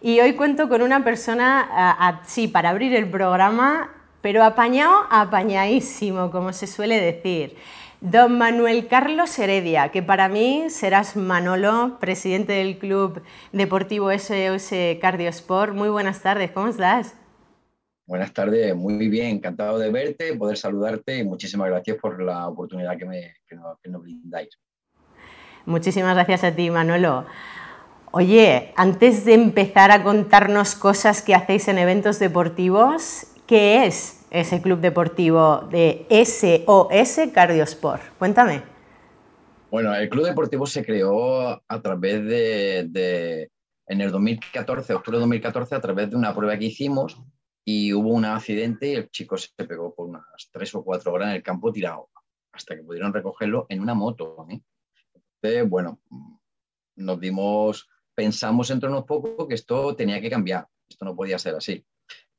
[0.00, 6.52] Y hoy cuento con una persona, sí, para abrir el programa, pero apañado, apañadísimo, como
[6.52, 7.56] se suele decir.
[8.00, 13.22] Don Manuel Carlos Heredia, que para mí serás Manolo, presidente del Club
[13.52, 14.70] Deportivo SOS
[15.00, 15.74] Cardiosport.
[15.74, 17.14] Muy buenas tardes, ¿cómo estás?
[18.06, 22.96] Buenas tardes, muy bien, encantado de verte, poder saludarte y muchísimas gracias por la oportunidad
[22.96, 24.50] que, me, nos, brindáis.
[25.64, 27.26] Muchísimas gracias a ti, Manolo.
[28.18, 34.62] Oye, antes de empezar a contarnos cosas que hacéis en eventos deportivos, ¿qué es ese
[34.62, 38.00] club deportivo de SOS Cardiosport.
[38.18, 38.62] Cuéntame.
[39.70, 43.50] Bueno, el club deportivo se creó a través de,
[43.86, 47.20] en el 2014, octubre de 2014, a través de una prueba que hicimos
[47.66, 51.28] y hubo un accidente y el chico se pegó por unas tres o cuatro horas
[51.28, 52.08] en el campo tirado,
[52.50, 54.46] hasta que pudieron recogerlo en una moto.
[55.42, 55.60] ¿eh?
[55.64, 56.00] Bueno,
[56.94, 61.54] nos dimos, pensamos entre unos pocos que esto tenía que cambiar, esto no podía ser
[61.54, 61.84] así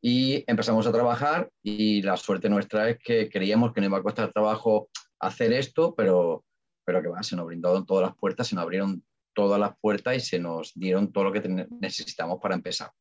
[0.01, 4.03] y empezamos a trabajar y la suerte nuestra es que creíamos que no iba a
[4.03, 6.45] costar trabajo hacer esto, pero,
[6.85, 9.03] pero que va, se nos brindaron todas las puertas, se nos abrieron
[9.33, 12.91] todas las puertas y se nos dieron todo lo que necesitamos para empezar.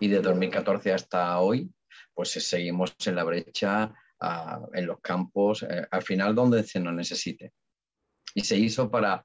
[0.00, 1.70] Y de 2014 hasta hoy,
[2.14, 3.92] pues seguimos en la brecha,
[4.74, 7.52] en los campos, eh, al final donde se nos necesite.
[8.34, 9.24] Y se hizo para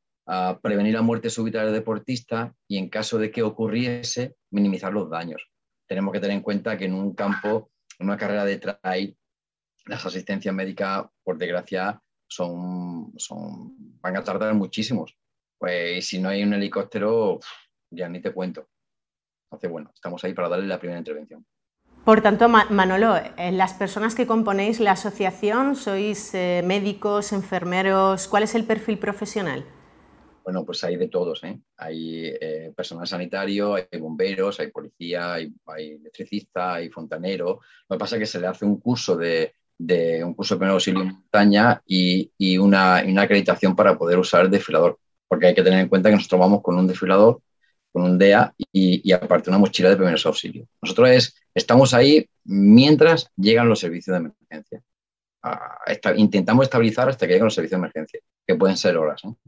[0.62, 5.50] prevenir la muerte súbita del deportista y en caso de que ocurriese, minimizar los daños
[5.88, 9.18] tenemos que tener en cuenta que en un campo, en una carrera de trail,
[9.86, 15.18] las asistencias médicas, por desgracia, son, son, van a tardar muchísimos.
[15.58, 17.40] Pues si no hay un helicóptero,
[17.90, 18.68] ya ni te cuento.
[19.46, 21.46] Entonces, bueno, estamos ahí para darle la primera intervención.
[22.04, 28.28] Por tanto, Manolo, eh, las personas que componéis la asociación, ¿sois eh, médicos, enfermeros?
[28.28, 29.66] ¿Cuál es el perfil profesional?
[30.48, 31.60] Bueno, pues hay de todos, ¿eh?
[31.76, 37.60] Hay eh, personal sanitario, hay bomberos, hay policía, hay, electricista, hay fontanero.
[37.90, 39.54] Lo que pasa es que se le hace un curso de,
[40.24, 44.98] un curso de primer auxilio en montaña y, una, acreditación para poder usar el desfilador.
[45.28, 47.42] Porque hay que tener en cuenta que nosotros vamos con un desfilador,
[47.92, 50.66] con un DEA y, aparte una mochila de primeros auxilios.
[50.82, 54.82] Nosotros estamos ahí mientras llegan los servicios de emergencia.
[55.44, 55.78] Ah,
[56.16, 59.22] intentamos estabilizar hasta que lleguen los servicios de emergencia, que pueden ser horas.
[59.26, 59.47] ¿eh?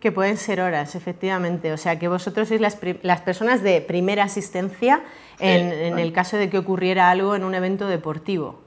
[0.00, 1.72] Que pueden ser horas, efectivamente.
[1.72, 5.02] O sea, que vosotros sois las, las personas de primera asistencia
[5.40, 8.60] en, el caso de que ocurriera algo en un evento deportivo.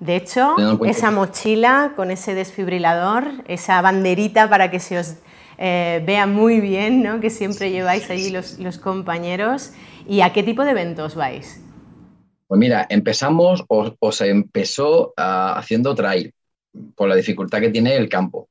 [0.00, 0.54] De hecho,
[0.84, 5.14] esa mochila con ese desfibrilador, esa banderita para que se os
[5.56, 7.20] eh, vea muy bien, ¿no?
[7.20, 9.72] que siempre lleváis allí los, los, compañeros.
[10.06, 11.62] ¿Y a qué tipo de eventos vais?
[12.46, 16.32] Pues mira, empezamos o, se empezó ah, haciendo trail,
[16.94, 18.48] por la dificultad que tiene el campo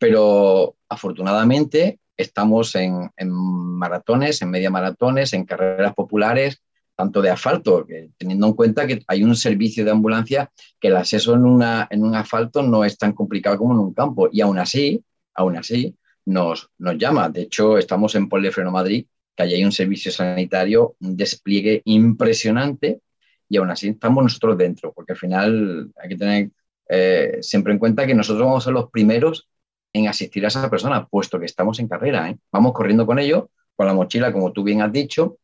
[0.00, 6.62] pero afortunadamente estamos en, maratones, en media maratones, en carreras populares,
[6.96, 10.50] tanto de asfalto, teniendo en cuenta que hay un servicio de ambulancia
[10.80, 13.92] que el acceso en, una, en un asfalto no es tan complicado como en un
[13.92, 14.30] campo.
[14.32, 15.94] Y aún así, aún así,
[16.24, 17.28] nos, nos llama.
[17.28, 19.04] De hecho, estamos en Polifreno Madrid,
[19.36, 23.02] que allí hay un servicio sanitario, un despliegue impresionante,
[23.50, 26.50] y aún así estamos nosotros dentro, porque al final hay que tener
[26.88, 29.46] eh, siempre en cuenta que nosotros vamos a ser los primeros
[29.92, 32.30] en asistir a esa persona, puesto que estamos en carrera.
[32.30, 32.38] ¿eh?
[32.52, 33.44] Vamos corriendo con ellos,
[33.76, 35.38] con la mochila, como tú bien has dicho,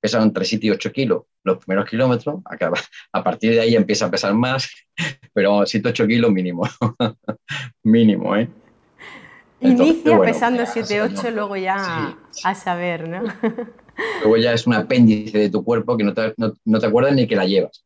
[0.00, 2.40] pesan entre 7 y 8 kilos los primeros kilómetros,
[3.12, 4.68] a partir de ahí empieza a pesar más,
[5.32, 6.68] pero 7 8 kilos mínimo,
[7.82, 8.48] mínimo, ¿eh?
[9.60, 13.22] Inicia pesando 7 8, luego ya a saber, ¿no?
[14.20, 17.28] luego ya es un apéndice de tu cuerpo que no te, no te acuerdas ni
[17.28, 17.84] que la llevas.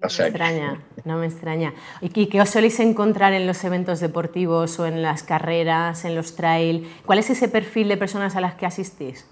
[0.00, 1.74] No me extraña, no me extraña.
[2.00, 6.36] ¿Y qué os soléis encontrar en los eventos deportivos o en las carreras, en los
[6.36, 6.88] trail?
[7.04, 9.26] ¿Cuál es ese perfil de personas a las que asistís?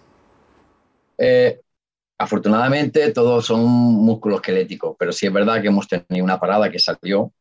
[1.18, 1.60] Eh,
[2.18, 6.80] afortunadamente todos son músculos esqueléticos, pero sí es verdad que hemos tenido una parada que
[6.80, 7.32] salió,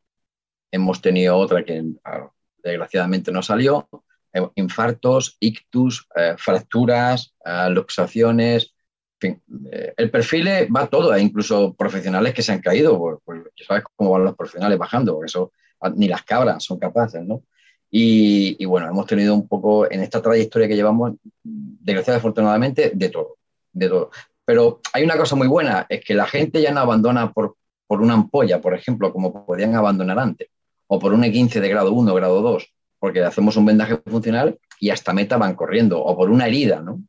[0.70, 2.30] hemos tenido otra que ah,
[2.62, 3.88] desgraciadamente no salió,
[4.32, 7.34] eh, infartos, ictus, eh, fracturas,
[7.70, 8.75] luxaciones,
[9.18, 13.66] fin, eh, el perfil va todo, e incluso profesionales que se han caído, pues, pues
[13.66, 17.42] sabes cómo van los profesionales bajando, porque eso ah, ni las cabras son capaces, ¿no?
[17.90, 23.36] Y, bueno, hemos tenido un poco en esta trayectoria que llevamos, desgraciadamente, afortunadamente, de todo,
[23.72, 24.10] de todo.
[24.44, 28.02] Pero hay una cosa muy buena, es que la gente ya no abandona por, por
[28.02, 30.48] una ampolla, por ejemplo, como podían abandonar antes,
[30.88, 34.90] o por un E15 de grado 1, grado 2, porque hacemos un vendaje funcional y
[34.90, 37.00] hasta meta van corriendo, o por una herida, ¿no?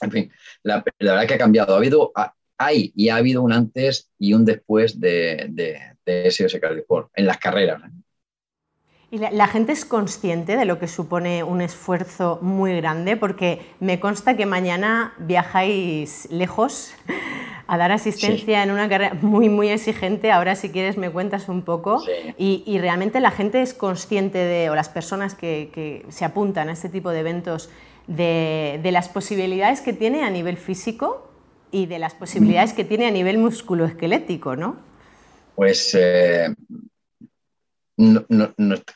[0.00, 1.74] En fin, la, verdad que ha cambiado.
[1.74, 2.12] Ha habido,
[2.56, 6.58] hay y ha habido un antes y un después de, de, de SOS
[7.14, 7.82] en las carreras.
[9.10, 13.16] ¿Y la, gente es consciente de lo que supone un esfuerzo muy grande?
[13.16, 16.92] Porque me consta que mañana viajáis lejos
[17.66, 20.30] a dar asistencia en una carrera muy, muy exigente.
[20.30, 22.02] Ahora, si quieres, me cuentas un poco.
[22.36, 26.90] Y, realmente la gente es consciente de, o las personas que, se apuntan a este
[26.90, 27.70] tipo de eventos,
[28.08, 31.30] de, las posibilidades que tiene a nivel físico
[31.70, 34.76] y de las posibilidades que tiene a nivel musculoesquelético, ¿no?
[35.54, 36.54] Pues eh,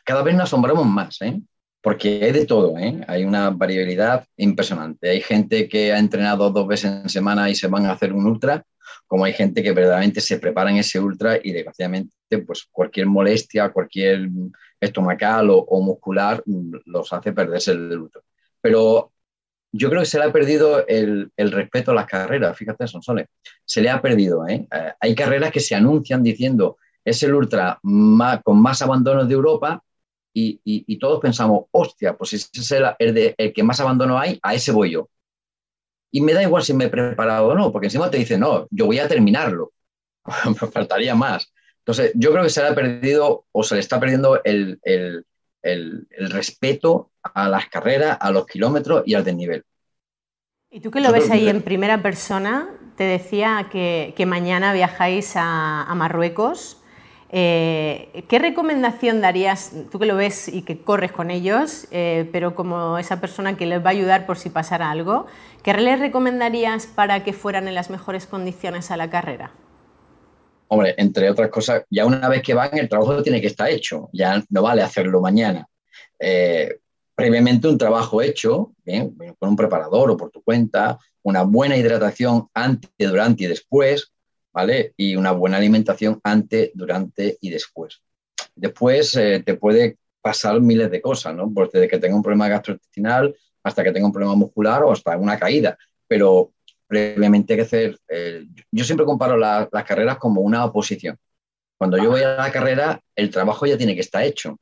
[0.05, 1.41] cada vez nos asombramos más, ¿eh?
[1.83, 3.01] porque hay de todo, ¿eh?
[3.09, 5.11] hay una variabilidad impresionante.
[5.11, 8.27] Hay gente que ha entrenado dos veces en semana y se van a hacer un
[8.27, 8.65] ultra,
[9.07, 12.15] como hay gente que verdaderamente se prepara en ese ultra y desgraciadamente
[12.47, 14.29] pues cualquier molestia, cualquier
[14.81, 16.43] estomacal o, muscular
[16.87, 18.23] los hace perderse el ultra.
[18.63, 19.13] Pero
[19.73, 23.27] yo creo que se le ha perdido el, respeto a las carreras, fíjate, Sonsoles,
[23.65, 24.49] se le ha perdido.
[24.49, 24.67] ¿eh?
[24.73, 27.81] Eh, hay carreras que se anuncian diciendo es el ultra
[28.45, 29.83] con más abandonos de Europa
[30.35, 34.73] y, todos pensamos, hostia, pues ese es el, el, que más abandono hay, a ese
[34.73, 35.11] voy yo.
[36.11, 38.67] Y me da igual si me he preparado o no, porque encima te dicen, no,
[38.71, 39.73] yo voy a terminarlo,
[40.73, 41.53] faltaría más.
[41.79, 44.79] Entonces, yo creo que se le ha perdido o se le está perdiendo el,
[46.31, 49.65] respeto a las carreras, a los kilómetros y al desnivel.
[50.71, 55.93] Y tú que lo ves ahí en primera persona, te decía que, mañana viajáis a
[55.95, 56.83] Marruecos
[57.35, 62.55] eh, ¿Qué recomendación darías, tú que lo ves y que corres con ellos, eh, pero
[62.55, 65.27] como esa persona que les va a ayudar por si pasara algo,
[65.63, 69.51] qué les recomendarías para que fueran en las mejores condiciones a la carrera?
[70.69, 74.11] Hombre, entre otras cosas, ya una vez que van, el trabajo tiene que estar hecho,
[74.13, 75.67] ya no vale hacerlo mañana.
[76.19, 76.81] Eh,
[77.15, 78.73] previamente un trabajo hecho,
[79.39, 84.13] con un preparador o por tu cuenta, una buena hidratación antes, durante y después,
[84.53, 84.93] ¿vale?
[84.97, 88.03] Y una buena alimentación antes, durante y después.
[88.55, 91.53] Después eh, te puede pasar miles de cosas, ¿no?
[91.53, 95.17] Pues desde que tenga un problema gastrointestinal hasta que tenga un problema muscular o hasta
[95.17, 95.77] una caída.
[96.07, 96.53] Pero
[96.87, 97.99] previamente hay que hacer...
[98.09, 101.19] Eh, yo siempre comparo las carreras como una oposición.
[101.79, 104.59] Cuando yo voy a la carrera, el trabajo ya tiene que estar hecho.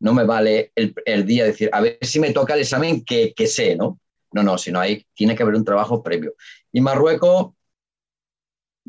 [0.00, 3.32] No me vale el, el día decir, a ver si me toca el examen que,
[3.34, 4.00] que sé, ¿no?
[4.32, 6.34] No, no, sino hay, tiene que haber un trabajo previo.
[6.72, 7.52] Y Marruecos,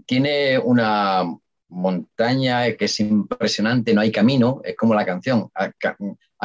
[0.05, 1.23] tiene una
[1.69, 5.73] montaña que es impresionante, no hay camino, es como la canción, haz,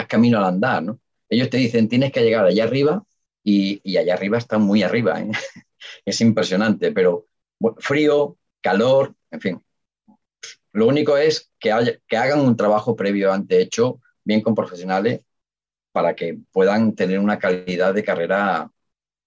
[0.08, 1.00] camino al andar, ¿no?
[1.28, 3.04] Ellos te dicen, tienes que llegar allá arriba
[3.44, 5.30] y, allá arriba está muy arriba, ¿eh?
[6.04, 7.26] es impresionante, pero
[7.78, 9.62] frío, calor, en fin.
[10.72, 15.20] Lo único es que, que hagan un trabajo previo ante hecho, bien con profesionales,
[15.92, 18.70] para que puedan tener una calidad de carrera,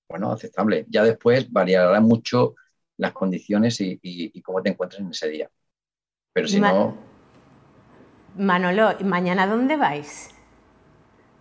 [0.07, 0.85] bueno, aceptable.
[0.89, 2.55] Ya después variará mucho
[2.97, 5.49] las condiciones y, cómo te encuentras en ese día.
[6.31, 6.95] Pero si no...
[8.35, 10.31] Manolo, ¿mañana dónde vais?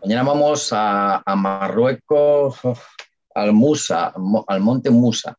[0.02, 2.58] Mañana vamos a, Marruecos,
[3.34, 4.12] al Musa,
[4.46, 5.34] al monte Musa.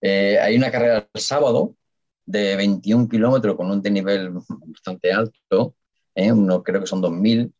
[0.00, 1.74] Eh, hay una carrera el sábado
[2.24, 4.30] de 21 kilómetros con un desnivel
[4.66, 5.74] bastante alto,
[6.18, 6.32] ¿eh?
[6.64, 7.52] creo que son 2.000,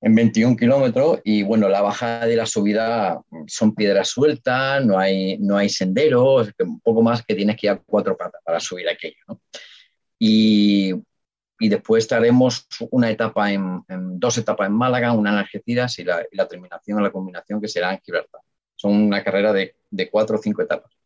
[0.00, 5.38] en 21 kilómetros y bueno, la bajada y la subida son piedras sueltas, no hay,
[5.38, 8.88] no hay senderos, un poco más que tienes que ir a cuatro patas para subir
[8.88, 9.40] aquello.
[10.18, 10.94] Y,
[11.58, 13.84] y, después estaremos una etapa en,
[14.18, 17.68] dos etapas en Málaga, una en Algeciras y la, y la terminación, la combinación que
[17.68, 18.40] será en Gibraltar.
[18.74, 20.97] Son una carrera de, de cuatro o cinco etapas.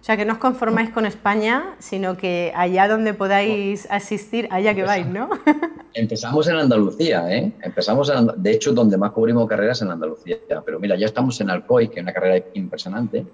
[0.00, 4.74] O sea, que no os conformáis con España, sino que allá donde podáis asistir, allá
[4.74, 5.28] que vais, ¿no?
[5.92, 7.52] Empezamos en Andalucía, ¿eh?
[7.62, 10.38] Empezamos, de hecho, donde más cubrimos carreras en Andalucía.
[10.64, 13.26] Pero mira, ya estamos en Alcoy, que es una carrera impresionante.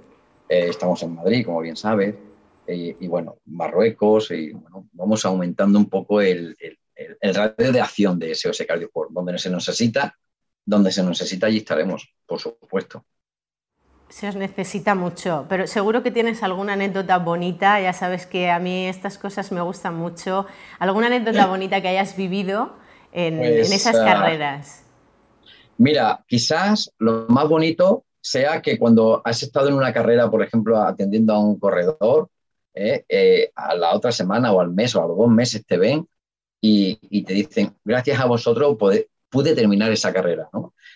[0.49, 2.15] Eh, estamos en Madrid, como bien sabes.
[2.67, 4.31] y bueno, Marruecos.
[4.31, 6.57] Y bueno, vamos aumentando un poco el,
[6.95, 9.11] el, radio de acción de SOS Cardiosport.
[9.11, 10.17] Donde se necesita,
[10.65, 13.05] donde se necesita, allí estaremos, por supuesto.
[14.15, 18.61] Se os necesita mucho, pero seguro que tienes alguna anécdota bonita, ya sabes que a
[18.61, 20.47] mí estas cosas me gustan mucho,
[20.79, 22.77] alguna anécdota bonita que hayas vivido
[23.11, 24.85] en, pues, esas ah, carreras.
[25.79, 30.79] Mira, quizás lo más bonito sea que cuando has estado en una carrera, por ejemplo,
[30.79, 32.29] atendiendo a un corredor,
[32.73, 35.77] eh, eh, a la otra semana o al mes o a los dos meses te
[35.77, 36.07] ven
[36.61, 40.49] y, te dicen, gracias a vosotros pude, terminar esa carrera.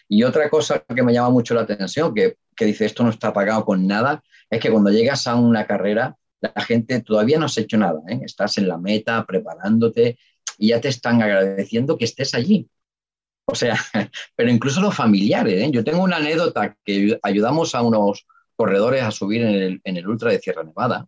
[0.08, 3.32] Y otra cosa que me llama mucho la atención, que que dice esto no está
[3.32, 7.56] pagado con nada, es que cuando llegas a una carrera, la gente todavía no has
[7.56, 8.20] hecho nada, ¿eh?
[8.24, 10.18] estás en la meta, preparándote
[10.58, 12.68] y ya te están agradeciendo que estés allí.
[13.46, 13.76] O sea,
[14.36, 15.62] pero incluso los familiares.
[15.62, 15.70] ¿eh?
[15.70, 18.26] Yo tengo una anécdota que ayudamos a unos
[18.56, 21.06] corredores a subir en el, Ultra de Sierra Nevada,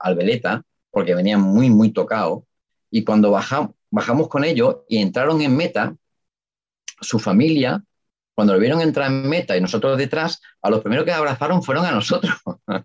[0.00, 2.42] al Veleta, porque venían muy, muy tocados.
[2.90, 5.96] Y cuando bajamos, bajamos con ellos y entraron en meta,
[7.00, 7.82] su familia,
[8.42, 11.86] cuando lo vieron entrar en meta y nosotros detrás, a los primeros que abrazaron fueron
[11.86, 12.34] a nosotros.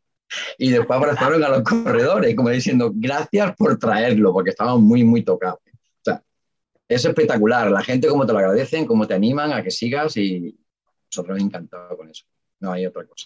[0.60, 5.24] y después abrazaron a los corredores, como diciendo, gracias por traerlo, porque estaban muy, muy
[5.24, 5.58] tocados.
[5.66, 6.22] O sea,
[6.88, 7.72] es espectacular.
[7.72, 10.56] La gente como te lo agradecen, como te animan a que sigas y
[11.10, 12.26] nosotros encantados con eso.
[12.60, 13.26] No hay otra cosa.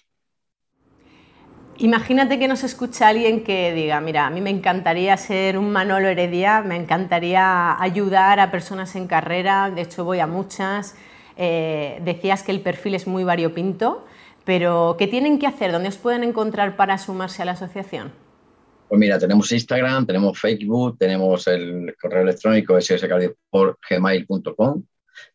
[1.80, 6.08] Imagínate que nos escucha alguien que diga, mira, a mí me encantaría ser un Manolo
[6.08, 10.96] Heredia, me encantaría ayudar a personas en carrera, de hecho voy a muchas,
[11.38, 14.06] eh, decías que el perfil es muy variopinto,
[14.44, 15.72] pero ¿qué tienen que hacer?
[15.72, 18.12] ¿Dónde os pueden encontrar para sumarse a la asociación?
[18.88, 24.84] Pues mira, tenemos Instagram, tenemos Facebook, tenemos el correo electrónico sscardiosport.gmail.com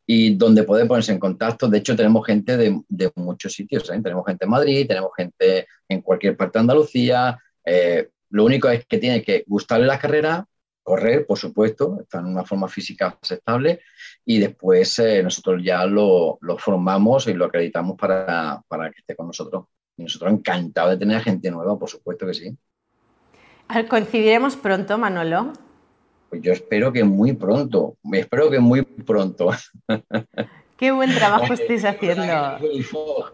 [0.07, 1.69] y donde puede ponerse en contacto.
[1.69, 2.83] De hecho, tenemos gente de,
[3.15, 3.91] muchos sitios.
[3.91, 4.01] ¿eh?
[4.03, 7.39] Tenemos gente en Madrid, tenemos gente en cualquier parte de Andalucía.
[7.65, 10.47] Eh, lo único es que tiene que gustarle la carrera,
[10.87, 13.81] correr, por supuesto, está en una forma física aceptable
[14.25, 19.27] y después eh, nosotros ya lo, formamos y lo acreditamos para, para, que esté con
[19.27, 19.65] nosotros.
[19.97, 22.57] Y nosotros encantados de tener gente nueva, por supuesto que sí.
[23.89, 25.55] ¿Coincidiremos pronto, Manolo?
[26.31, 29.51] Pues yo espero que muy pronto, espero que muy pronto.
[30.77, 32.23] Qué buen trabajo estáis haciendo.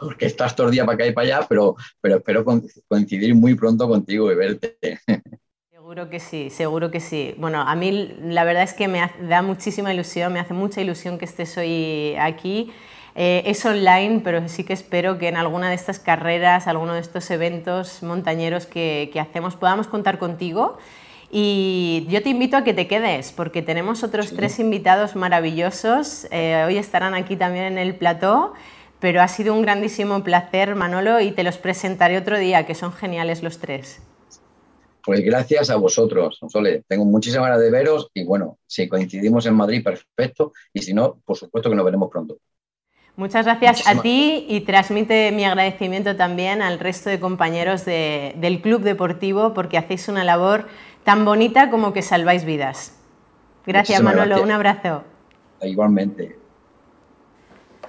[0.00, 2.44] Porque estás todo el día para acá y para allá, pero, pero espero
[2.88, 4.78] coincidir muy pronto contigo y verte.
[5.92, 7.34] Seguro que sí, seguro que sí.
[7.36, 11.18] Bueno, a mí la verdad es que me da muchísima ilusión, me hace mucha ilusión
[11.18, 12.72] que estés hoy aquí.
[13.14, 17.00] Eh, es online, pero sí que espero que en alguna de estas carreras, alguno de
[17.00, 20.78] estos eventos montañeros que, que hacemos, podamos contar contigo
[21.30, 26.26] y yo te invito a que te quedes, porque tenemos otros tres invitados maravillosos.
[26.30, 28.54] Eh, hoy estarán aquí también en el plató,
[28.98, 32.94] pero ha sido un grandísimo placer, Manolo, y te los presentaré otro día, que son
[32.94, 34.00] geniales los tres.
[35.04, 36.84] Pues gracias a vosotros, Sole.
[36.86, 40.52] Tengo muchísimas ganas de veros y bueno, si coincidimos en Madrid, perfecto.
[40.72, 42.38] Y si no, por supuesto que nos veremos pronto.
[43.14, 48.82] Muchas gracias a ti y transmite mi agradecimiento también al resto de compañeros del Club
[48.82, 50.66] Deportivo porque hacéis una labor
[51.04, 52.96] tan bonita como que salváis vidas.
[53.66, 55.04] Gracias Manolo, un abrazo.
[55.60, 56.36] Igualmente.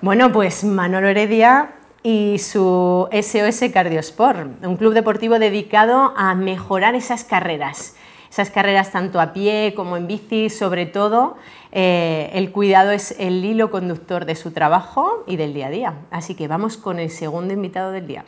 [0.02, 7.24] Bueno, pues Manolo Heredia y su SOS Cardiosport, un club deportivo dedicado a mejorar esas
[7.24, 7.96] carreras,
[8.30, 11.38] esas carreras tanto a pie como en bici, sobre todo
[11.72, 15.94] eh, el cuidado es el hilo conductor de su trabajo y del día a día.
[16.12, 18.26] Así que vamos con el segundo invitado del día.